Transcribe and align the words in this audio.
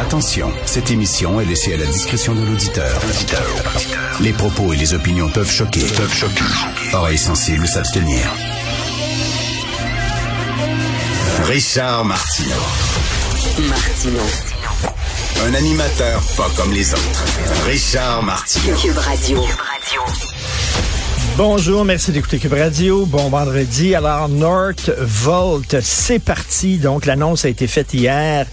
Attention, 0.00 0.50
cette 0.64 0.90
émission 0.90 1.42
est 1.42 1.44
laissée 1.44 1.74
à 1.74 1.76
la 1.76 1.84
discrétion 1.84 2.34
de 2.34 2.40
l'auditeur. 2.40 2.98
Les 4.20 4.32
propos 4.32 4.72
et 4.72 4.76
les 4.76 4.94
opinions 4.94 5.28
peuvent 5.28 5.50
choquer. 5.50 5.84
Peuvent 5.94 6.14
choquer. 6.14 6.42
Oreilles 6.94 7.18
sensibles 7.18 7.68
s'abstenir. 7.68 8.24
Richard 11.44 12.06
Martineau. 12.06 12.56
Martino. 13.68 14.20
Un 15.44 15.52
animateur 15.52 16.22
pas 16.34 16.48
comme 16.56 16.72
les 16.72 16.94
autres. 16.94 17.24
Richard 17.66 18.22
Martineau. 18.22 18.76
Cube 18.76 18.96
Radio. 18.96 19.44
Bonjour, 21.42 21.86
merci 21.86 22.12
d'écouter 22.12 22.38
Cube 22.38 22.52
Radio. 22.52 23.06
Bon 23.06 23.30
vendredi. 23.30 23.94
Alors, 23.94 24.28
Northvolt, 24.28 25.80
c'est 25.80 26.18
parti. 26.18 26.76
Donc, 26.76 27.06
l'annonce 27.06 27.46
a 27.46 27.48
été 27.48 27.66
faite 27.66 27.94
hier. 27.94 28.44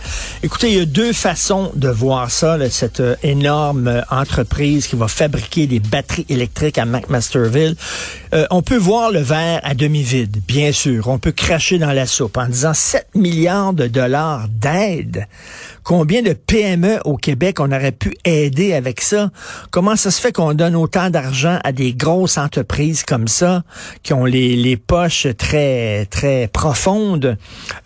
Écoutez, 0.42 0.72
il 0.72 0.78
y 0.78 0.80
a 0.80 0.86
deux 0.86 1.12
façons 1.12 1.70
de 1.76 1.90
voir 1.90 2.32
ça, 2.32 2.58
cette 2.70 3.02
euh, 3.02 3.18
énorme 3.24 3.90
euh, 3.90 4.02
entreprise 4.10 4.88
qui 4.88 4.96
va 4.96 5.10
fabriquer 5.10 5.68
des 5.68 5.82
batteries 5.82 6.26
électriques 6.30 6.78
à 6.78 6.86
McMasterville. 6.86 7.76
Euh, 8.34 8.46
on 8.52 8.62
peut 8.62 8.78
voir 8.78 9.12
le 9.12 9.20
verre 9.20 9.60
à 9.64 9.74
demi-vide, 9.74 10.38
bien 10.48 10.72
sûr. 10.72 11.10
On 11.10 11.20
peut 11.20 11.34
cracher 11.34 11.80
dans 11.80 11.92
la 11.92 12.06
soupe 12.06 12.38
en 12.38 12.48
disant 12.48 12.74
7 12.74 13.10
milliards 13.16 13.74
de 13.74 13.88
dollars 13.88 14.48
d'aide. 14.48 15.28
Combien 15.84 16.22
de 16.22 16.34
PME 16.34 17.00
au 17.06 17.16
Québec 17.16 17.60
on 17.62 17.72
aurait 17.72 17.94
pu 17.94 18.18
aider 18.26 18.74
avec 18.74 19.00
ça? 19.00 19.30
Comment 19.72 19.96
ça 19.96 20.12
se 20.12 20.20
fait 20.20 20.34
qu'on 20.34 20.54
donne 20.54 20.76
autant 20.76 21.10
d'argent 21.10 21.60
à 21.64 21.72
des 21.72 21.94
grosses 21.94 22.38
entreprises 22.38 22.77
comme 23.06 23.28
ça, 23.28 23.64
qui 24.04 24.14
ont 24.14 24.26
les, 24.26 24.56
les 24.56 24.78
poches 24.78 25.28
très, 25.38 26.06
très 26.06 26.48
profondes? 26.48 27.38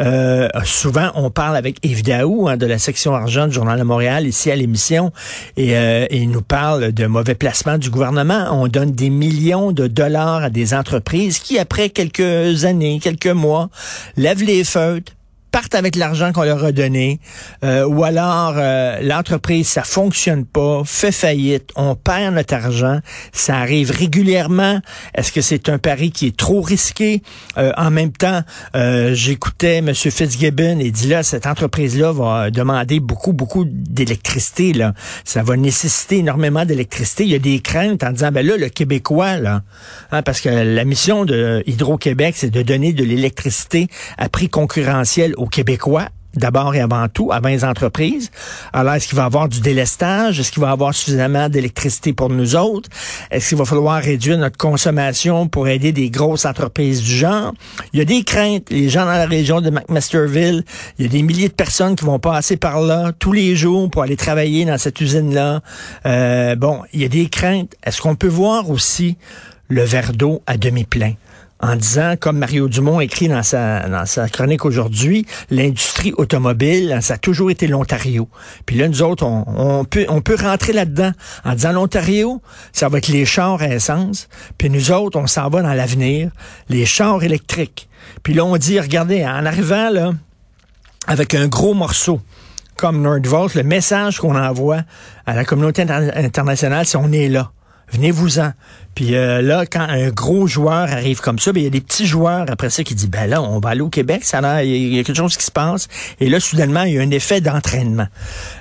Euh, 0.02 0.50
souvent, 0.66 1.12
on 1.16 1.30
parle 1.30 1.56
avec 1.56 1.78
Yves 1.84 2.04
Daou 2.04 2.50
hein, 2.50 2.58
de 2.58 2.66
la 2.66 2.78
section 2.78 3.16
argent 3.16 3.48
du 3.48 3.54
Journal 3.54 3.80
de 3.80 3.84
Montréal, 3.84 4.28
ici 4.28 4.52
à 4.52 4.56
l'émission, 4.56 5.12
et, 5.56 5.78
euh, 5.78 6.06
il 6.12 6.30
nous 6.30 6.42
parle 6.42 6.92
de 6.92 7.06
mauvais 7.06 7.36
placement 7.36 7.78
du 7.78 7.90
gouvernement. 7.90 8.50
On 8.52 8.68
donne 8.68 8.92
des 8.92 9.10
millions 9.10 9.72
de 9.72 9.88
dollars 9.88 10.44
à 10.44 10.50
des 10.50 10.74
entreprises 10.74 11.40
qui, 11.40 11.58
après 11.58 11.90
quelques 11.90 12.66
années, 12.66 13.00
quelques 13.02 13.28
mois, 13.28 13.70
lèvent 14.18 14.44
les 14.44 14.64
feutres, 14.64 15.14
partent 15.52 15.76
avec 15.76 15.96
l'argent 15.96 16.32
qu'on 16.32 16.44
leur 16.44 16.64
a 16.64 16.72
donné, 16.72 17.20
euh, 17.64 17.86
ou 17.86 18.04
alors 18.04 18.54
euh, 18.58 19.00
l'entreprise 19.02 19.68
ça 19.68 19.84
fonctionne 19.84 20.46
pas, 20.46 20.82
fait 20.86 21.12
faillite, 21.12 21.72
on 21.76 21.96
perd 21.96 22.36
notre 22.36 22.54
argent, 22.54 23.00
ça 23.34 23.58
arrive 23.58 23.92
régulièrement. 23.92 24.80
Est-ce 25.14 25.32
que 25.32 25.42
c'est 25.42 25.70
un 25.70 25.78
pari 25.78 26.12
qui 26.12 26.28
est 26.28 26.38
trop 26.38 26.62
risqué? 26.62 27.22
Euh, 27.58 27.72
En 27.78 27.92
même 27.92 28.12
temps, 28.12 28.42
euh, 28.76 29.14
j'écoutais 29.14 29.78
M. 29.78 29.94
Fitzgibbon 29.94 30.80
et 30.80 30.92
dit 30.92 31.08
là 31.08 31.24
cette 31.24 31.46
entreprise 31.46 32.00
là 32.00 32.12
va 32.12 32.50
demander 32.50 33.00
beaucoup 33.00 33.34
beaucoup 33.34 33.66
d'électricité 33.66 34.74
là, 34.74 34.94
ça 35.26 35.44
va 35.44 35.58
nécessiter 35.58 36.20
énormément 36.20 36.66
d'électricité. 36.66 37.24
Il 37.24 37.32
y 37.32 37.36
a 37.36 37.40
des 37.40 37.60
craintes 37.60 38.04
en 38.04 38.12
disant 38.12 38.32
ben 38.32 38.46
là 38.46 38.56
le 38.58 38.70
québécois 38.70 39.38
là, 39.38 39.64
hein, 40.12 40.22
parce 40.22 40.40
que 40.40 40.50
la 40.50 40.86
mission 40.86 41.26
de 41.26 41.64
Hydro-Québec 41.68 42.36
c'est 42.38 42.52
de 42.52 42.62
donner 42.62 42.94
de 42.94 43.04
l'électricité 43.04 43.88
à 44.18 44.30
prix 44.30 44.50
concurrentiel 44.50 45.34
aux 45.42 45.48
Québécois 45.48 46.08
d'abord 46.36 46.74
et 46.76 46.80
avant 46.80 47.08
tout, 47.10 47.32
avant 47.32 47.50
les 47.50 47.66
entreprises. 47.66 48.32
Alors, 48.72 48.94
est-ce 48.94 49.08
qu'il 49.08 49.18
va 49.18 49.24
y 49.24 49.26
avoir 49.26 49.50
du 49.50 49.60
délestage? 49.60 50.40
Est-ce 50.40 50.52
qu'il 50.52 50.62
va 50.62 50.70
y 50.70 50.72
avoir 50.72 50.94
suffisamment 50.94 51.50
d'électricité 51.50 52.14
pour 52.14 52.30
nous 52.30 52.56
autres? 52.56 52.90
Est-ce 53.30 53.50
qu'il 53.50 53.58
va 53.58 53.66
falloir 53.66 54.02
réduire 54.02 54.38
notre 54.38 54.58
consommation 54.58 55.48
pour 55.48 55.68
aider 55.68 55.92
des 55.92 56.10
grosses 56.10 56.46
entreprises 56.46 57.02
du 57.02 57.12
genre? 57.12 57.54
Il 57.92 58.00
y 58.00 58.02
a 58.02 58.06
des 58.06 58.24
craintes. 58.24 58.70
Les 58.70 58.90
gens 58.90 59.06
dans 59.06 59.12
la 59.12 59.26
région 59.26 59.62
de 59.62 59.70
McMasterville, 59.70 60.64
il 60.98 61.06
y 61.06 61.08
a 61.10 61.12
des 61.12 61.22
milliers 61.22 61.50
de 61.50 61.54
personnes 61.54 61.96
qui 61.96 62.06
vont 62.06 62.20
passer 62.20 62.56
par 62.56 62.80
là 62.80 63.12
tous 63.18 63.34
les 63.34 63.56
jours 63.56 63.90
pour 63.90 64.04
aller 64.04 64.16
travailler 64.16 64.64
dans 64.64 64.78
cette 64.78 65.02
usine-là. 65.02 65.62
Euh, 66.06 66.56
bon, 66.56 66.82
il 66.94 67.02
y 67.02 67.06
a 67.06 67.10
des 67.10 67.28
craintes. 67.28 67.76
Est-ce 67.84 68.02
qu'on 68.02 68.16
peut 68.16 68.28
voir 68.28 68.70
aussi 68.70 69.18
le 69.68 69.84
verre 69.84 70.14
d'eau 70.14 70.42
à 70.48 70.56
demi-plein? 70.56 71.14
En 71.62 71.76
disant, 71.76 72.16
comme 72.20 72.40
Mario 72.40 72.68
Dumont 72.68 73.00
écrit 73.00 73.28
dans 73.28 73.44
sa, 73.44 74.30
chronique 74.32 74.66
aujourd'hui, 74.66 75.26
l'industrie 75.50 76.14
automobile, 76.18 76.98
ça 77.02 77.14
a 77.14 77.18
toujours 77.18 77.52
été 77.52 77.68
l'Ontario. 77.68 78.28
Puis 78.66 78.78
là, 78.78 78.88
nous 78.88 79.04
autres, 79.04 79.26
on, 79.26 79.86
peut, 79.86 80.36
rentrer 80.42 80.74
là-dedans 80.74 81.12
en 81.46 81.54
disant 81.54 81.72
l'Ontario, 81.72 82.42
ça 82.74 82.90
va 82.90 82.98
être 82.98 83.10
les 83.10 83.26
chars 83.26 83.62
à 83.62 83.68
essence. 83.68 84.28
Puis 84.58 84.70
nous 84.70 84.92
autres, 84.92 85.20
on 85.20 85.28
s'en 85.28 85.50
va 85.50 85.62
dans 85.62 85.74
l'avenir, 85.74 86.32
les 86.70 86.86
chars 86.86 87.24
électriques. 87.24 87.90
Puis 88.24 88.34
là, 88.34 88.44
on 88.44 88.58
dit, 88.58 88.80
regardez, 88.80 89.24
en 89.24 89.46
arrivant 89.46 89.90
là, 89.90 90.12
avec 91.08 91.36
un 91.36 91.48
gros 91.48 91.74
morceau, 91.74 92.22
comme 92.76 93.02
Nordvolt, 93.02 93.54
le 93.54 93.64
message 93.64 94.20
qu'on 94.20 94.36
envoie 94.36 94.82
à 95.28 95.36
la 95.36 95.46
communauté 95.46 95.84
inter- 95.84 96.12
internationale, 96.16 96.86
c'est 96.88 96.98
on 96.98 97.12
est 97.12 97.30
là. 97.30 97.52
Venez-vous-en. 97.92 98.54
Puis 98.96 99.16
euh, 99.16 99.42
là, 99.42 99.66
quand 99.66 99.88
un 99.88 100.10
gros 100.10 100.48
joueur 100.48 100.92
arrive 100.92 101.22
comme 101.22 101.40
ça, 101.40 101.54
ben, 101.54 101.62
il 101.62 101.64
y 101.64 101.68
a 101.68 101.70
des 101.70 101.82
petits 101.82 102.06
joueurs 102.06 102.46
après 102.50 102.70
ça 102.70 102.84
qui 102.84 102.94
disent, 102.94 103.10
ben 103.10 103.26
là, 103.26 103.42
on 103.42 103.60
va 103.60 103.70
aller 103.70 103.82
au 103.82 103.90
Québec, 103.90 104.26
ça 104.26 104.40
a 104.40 104.64
il 104.64 104.94
y 104.94 105.00
a 105.00 105.04
quelque 105.04 105.16
chose 105.16 105.38
qui 105.38 105.46
se 105.46 105.52
passe. 105.52 105.88
Et 106.20 106.30
là, 106.30 106.40
soudainement, 106.40 106.84
il 106.84 106.94
y 106.96 107.00
a 107.00 107.02
un 107.02 107.12
effet 107.12 107.40
d'entraînement. 107.40 108.08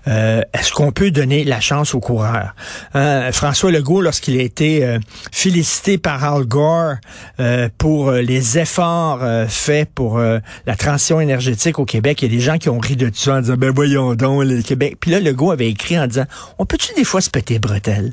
Euh, 0.07 0.43
Est-ce 0.53 0.73
qu'on 0.73 0.93
peut 0.93 1.11
donner 1.11 1.45
la 1.45 1.61
chance 1.61 1.95
aux 1.95 2.01
coureurs? 2.01 2.55
Hein, 2.95 3.33
François 3.33 3.73
Legault, 3.73 4.01
lorsqu'il 4.03 4.39
a 4.39 4.43
été 4.43 4.85
euh, 4.85 4.99
félicité 5.33 5.99
par 5.99 6.23
Al 6.23 6.45
Gore 6.45 6.95
euh, 7.41 7.69
pour 7.77 8.11
euh, 8.11 8.23
les 8.23 8.59
efforts 8.59 9.21
euh, 9.23 9.47
faits 9.49 9.91
pour 9.95 10.19
euh, 10.19 10.39
la 10.67 10.77
transition 10.77 11.21
énergétique 11.21 11.79
au 11.81 11.85
Québec, 11.85 12.23
il 12.23 12.31
y 12.31 12.35
a 12.35 12.37
des 12.37 12.43
gens 12.43 12.59
qui 12.59 12.69
ont 12.69 12.79
ri 12.79 12.95
de 12.95 13.11
ça 13.13 13.35
en 13.35 13.41
disant, 13.41 13.57
ben 13.57 13.73
voyons 13.75 14.15
donc, 14.15 14.45
le 14.45 14.63
Québec. 14.63 14.97
Puis 15.01 15.11
là, 15.11 15.19
Legault 15.19 15.51
avait 15.51 15.69
écrit 15.69 15.99
en 15.99 16.07
disant, 16.07 16.27
on 16.59 16.67
peut-tu 16.67 16.95
des 16.95 17.05
fois 17.05 17.21
se 17.21 17.31
péter 17.31 17.55
les 17.55 17.61
bretelles? 17.61 18.13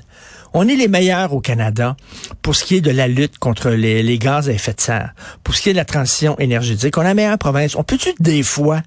On 0.54 0.68
est 0.68 0.76
les 0.76 0.88
meilleurs 0.88 1.34
au 1.34 1.40
Canada 1.40 1.96
pour 2.42 2.56
ce 2.56 2.64
qui 2.64 2.76
est 2.76 2.82
de 2.82 2.92
la 2.92 3.08
lutte 3.08 3.38
contre 3.38 3.70
les, 3.70 4.18
gaz 4.18 4.50
à 4.50 4.54
effet 4.54 4.74
de 4.74 4.82
serre, 4.82 5.14
pour 5.44 5.56
ce 5.56 5.62
qui 5.62 5.70
est 5.70 5.74
de 5.74 5.78
la 5.78 5.86
transition 5.86 6.38
énergétique. 6.40 6.98
On 6.98 7.02
est 7.02 7.06
la 7.06 7.14
meilleure 7.14 7.38
province. 7.38 7.76
On 7.76 7.84
peut-tu 7.84 8.10
des 8.20 8.44
fois 8.44 8.82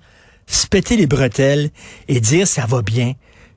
se 0.46 0.66
péter 0.66 0.96
les 0.96 1.06
bretelles 1.06 1.70
et 2.08 2.20
dire 2.20 2.46
ça 2.46 2.66
va 2.66 2.82
bien, 2.82 3.12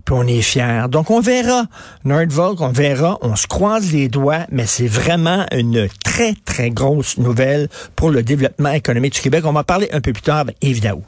puis 0.06 0.16
on 0.16 0.28
est 0.28 0.42
fiers. 0.42 0.86
Donc 0.90 1.10
on 1.10 1.22
verra, 1.22 1.66
Nordvolt, 2.04 2.62
on 2.62 2.70
verra, 2.70 3.18
on 3.22 3.36
se 3.36 3.48
croise 3.48 3.92
les 3.92 4.10
doigts, 4.10 4.46
mais 4.52 4.68
c'est 4.68 4.88
vraiment 4.88 5.46
une 5.52 5.88
très, 6.04 6.36
très 6.46 6.70
grosse 6.70 7.18
nouvelle 7.18 7.70
pour 7.96 8.12
le 8.12 8.22
développement 8.22 8.72
économique 8.72 9.14
du 9.14 9.22
Québec. 9.22 9.44
On 9.46 9.54
va 9.54 9.62
en 9.62 9.64
parler 9.64 9.90
un 9.92 10.02
peu 10.02 10.14
plus 10.14 10.22
tard 10.22 10.40
avec 10.40 10.58
Yves 10.62 10.82
Daou. 10.82 11.04